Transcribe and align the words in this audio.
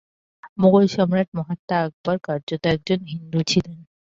মোগল 0.57 0.85
সম্রাট 0.95 1.29
মহাত্মা 1.37 1.75
আকবর 1.81 2.15
কার্যত 2.25 2.63
একজন 2.67 2.99
হিন্দু 3.11 3.39
ছিলেন। 3.49 3.77